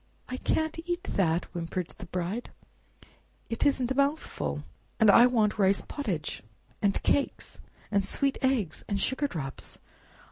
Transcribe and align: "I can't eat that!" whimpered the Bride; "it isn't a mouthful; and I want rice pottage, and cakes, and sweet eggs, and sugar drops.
"I 0.27 0.37
can't 0.37 0.79
eat 0.89 1.03
that!" 1.03 1.45
whimpered 1.53 1.89
the 1.99 2.07
Bride; 2.07 2.49
"it 3.51 3.67
isn't 3.67 3.91
a 3.91 3.93
mouthful; 3.93 4.63
and 4.99 5.11
I 5.11 5.27
want 5.27 5.59
rice 5.59 5.83
pottage, 5.87 6.41
and 6.81 7.03
cakes, 7.03 7.59
and 7.91 8.03
sweet 8.03 8.39
eggs, 8.41 8.83
and 8.87 8.99
sugar 8.99 9.27
drops. 9.27 9.77